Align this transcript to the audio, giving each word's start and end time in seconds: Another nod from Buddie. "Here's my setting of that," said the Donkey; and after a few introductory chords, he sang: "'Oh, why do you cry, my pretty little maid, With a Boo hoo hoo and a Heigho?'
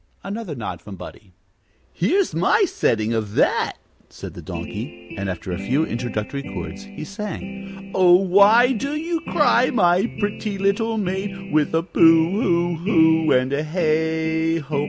Another 0.23 0.55
nod 0.55 0.81
from 0.81 0.95
Buddie. 0.95 1.31
"Here's 1.93 2.33
my 2.33 2.65
setting 2.65 3.13
of 3.13 3.35
that," 3.35 3.73
said 4.09 4.33
the 4.33 4.41
Donkey; 4.41 5.13
and 5.15 5.29
after 5.29 5.51
a 5.51 5.59
few 5.59 5.85
introductory 5.85 6.41
chords, 6.41 6.81
he 6.85 7.03
sang: 7.03 7.91
"'Oh, 7.93 8.15
why 8.15 8.71
do 8.71 8.95
you 8.95 9.21
cry, 9.31 9.69
my 9.69 10.07
pretty 10.19 10.57
little 10.57 10.97
maid, 10.97 11.53
With 11.53 11.75
a 11.75 11.83
Boo 11.83 12.31
hoo 12.31 12.75
hoo 12.77 13.31
and 13.31 13.53
a 13.53 13.63
Heigho?' 13.63 14.79